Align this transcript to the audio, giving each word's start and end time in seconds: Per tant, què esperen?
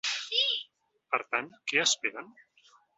Per 1.13 1.21
tant, 1.35 1.53
què 1.73 1.85
esperen? 1.87 2.37